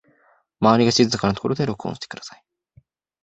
[0.59, 2.43] 周りが静かなところで録音してください